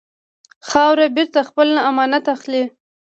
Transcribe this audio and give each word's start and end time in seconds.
خاوره 0.69 1.07
بېرته 1.15 1.39
خپل 1.49 1.69
امانت 1.89 2.25
اخلي. 2.35 2.63